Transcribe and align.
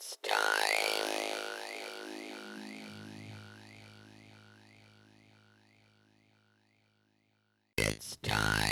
It's 0.00 0.16
time. 0.22 0.38
It's 7.76 8.16
time. 8.22 8.67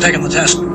Taking 0.00 0.22
the 0.22 0.30
test. 0.30 0.69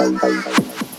Thank 0.00 0.89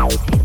Bye. 0.00 0.39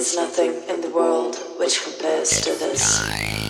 There's 0.00 0.16
nothing 0.16 0.62
in 0.66 0.80
the 0.80 0.88
world 0.88 1.36
which 1.58 1.82
compares 1.84 2.40
to 2.40 2.52
this. 2.52 3.49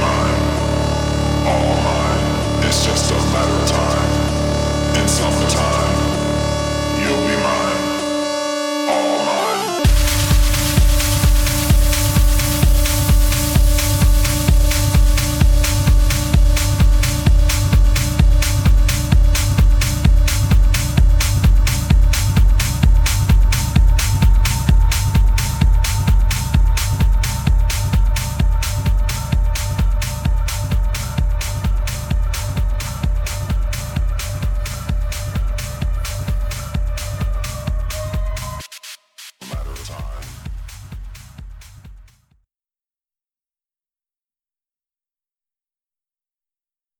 just 2.83 3.11
a 3.11 3.13
matter 3.13 3.61
of 3.61 3.69
time. 3.69 3.90